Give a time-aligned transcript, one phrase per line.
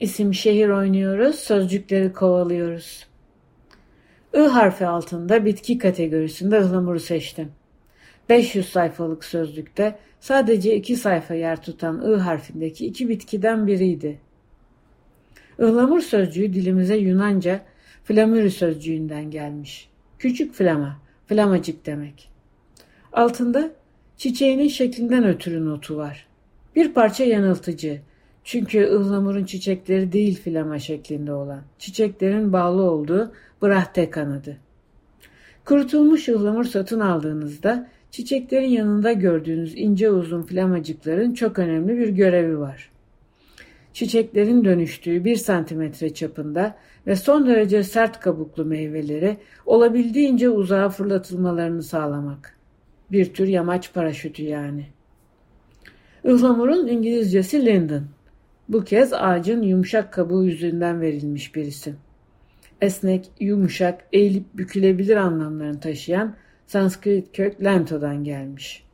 [0.00, 3.06] İsim şehir oynuyoruz, sözcükleri kovalıyoruz.
[4.34, 7.52] I harfi altında bitki kategorisinde ıhlamuru seçtim.
[8.28, 14.18] 500 sayfalık sözlükte sadece iki sayfa yer tutan I harfindeki iki bitkiden biriydi.
[15.58, 17.60] Ihlamur sözcüğü dilimize Yunanca
[18.04, 19.88] flamürü sözcüğünden gelmiş.
[20.18, 22.30] Küçük flama, flamacık demek.
[23.12, 23.70] Altında
[24.16, 26.26] çiçeğinin şeklinden ötürü notu var.
[26.76, 28.00] Bir parça yanıltıcı.
[28.48, 33.32] Çünkü ıhlamurun çiçekleri değil flama şeklinde olan, çiçeklerin bağlı olduğu
[33.62, 34.56] brahte kanadı.
[35.64, 42.90] Kurutulmuş ıhlamur satın aldığınızda çiçeklerin yanında gördüğünüz ince uzun flamacıkların çok önemli bir görevi var.
[43.92, 52.56] Çiçeklerin dönüştüğü bir santimetre çapında ve son derece sert kabuklu meyveleri olabildiğince uzağa fırlatılmalarını sağlamak.
[53.12, 54.86] Bir tür yamaç paraşütü yani.
[56.24, 58.17] Ihlamurun İngilizcesi linden.
[58.68, 61.96] Bu kez ağacın yumuşak kabuğu yüzünden verilmiş bir isim.
[62.80, 68.84] Esnek, yumuşak, eğilip bükülebilir anlamlarını taşıyan Sanskrit kök lento'dan gelmiş.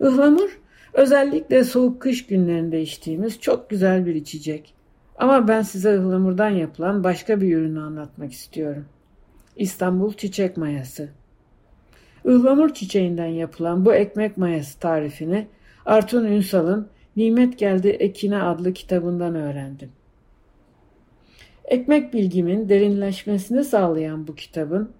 [0.00, 0.58] Ihlamur
[0.92, 4.74] özellikle soğuk kış günlerinde içtiğimiz çok güzel bir içecek.
[5.18, 8.84] Ama ben size ıhlamurdan yapılan başka bir ürünü anlatmak istiyorum.
[9.56, 11.08] İstanbul çiçek mayası.
[12.24, 15.46] Ihlamur çiçeğinden yapılan bu ekmek mayası tarifini
[15.86, 16.88] Artun Ünsal'ın
[17.18, 19.90] Nimet Geldi Ekine adlı kitabından öğrendim.
[21.64, 24.90] Ekmek bilgimin derinleşmesini sağlayan bu kitabın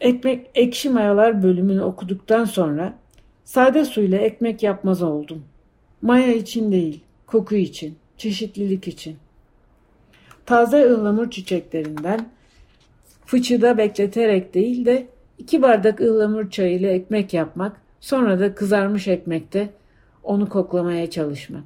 [0.00, 2.98] Ekmek Ekşi Mayalar bölümünü okuduktan sonra
[3.44, 5.44] sade suyla ekmek yapmaz oldum.
[6.02, 9.16] Maya için değil, koku için, çeşitlilik için.
[10.46, 12.28] Taze ıhlamur çiçeklerinden
[13.24, 15.06] fıçıda bekleterek değil de
[15.38, 19.70] iki bardak ıhlamur çayıyla ekmek yapmak, sonra da kızarmış ekmekte
[20.26, 21.64] onu koklamaya çalışmak.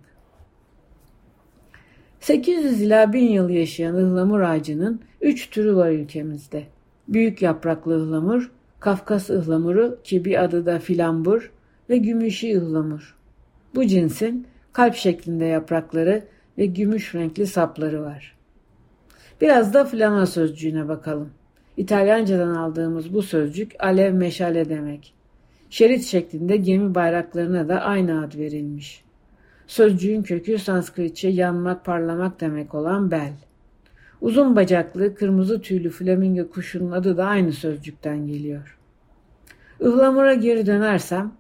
[2.21, 6.65] 800 ila 1000 yıl yaşayan ıhlamur ağacının 3 türü var ülkemizde.
[7.09, 8.51] Büyük yapraklı ıhlamur,
[8.81, 11.51] Kafkas ıhlamuru ki bir adı da filambur
[11.91, 13.17] ve gümüşü ıhlamur.
[13.75, 16.25] Bu cinsin kalp şeklinde yaprakları
[16.59, 18.37] ve gümüş renkli sapları var.
[19.41, 21.31] Biraz da flama sözcüğüne bakalım.
[21.77, 25.15] İtalyancadan aldığımız bu sözcük alev meşale demek.
[25.71, 29.05] Şerit şeklinde gemi bayraklarına da aynı ad verilmiş.
[29.67, 33.33] Sözcüğün kökü Sanskritçe yanmak, parlamak demek olan bel.
[34.21, 38.79] Uzun bacaklı, kırmızı tüylü flamingo kuşunun adı da aynı sözcükten geliyor.
[39.81, 41.33] Ihlamur'a geri dönersem,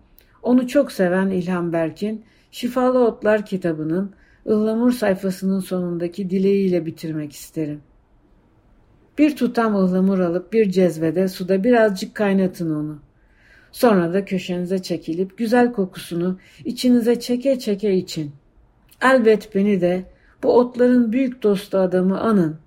[0.42, 4.12] onu çok seven İlhan Berk'in Şifalı Otlar kitabının
[4.46, 7.80] ıhlamur sayfasının sonundaki dileğiyle bitirmek isterim.
[9.18, 13.09] Bir tutam ıhlamur alıp bir cezvede suda birazcık kaynatın onu.
[13.72, 18.32] Sonra da köşenize çekilip güzel kokusunu içinize çeke çeke için.
[19.02, 20.04] Elbet beni de
[20.42, 22.58] bu otların büyük dostu adamı anın.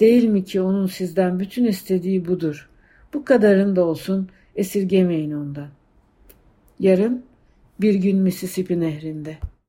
[0.00, 2.70] Değil mi ki onun sizden bütün istediği budur.
[3.14, 5.68] Bu kadarın da olsun esirgemeyin ondan.
[6.80, 7.24] Yarın
[7.80, 9.53] bir gün Mississippi nehrinde.''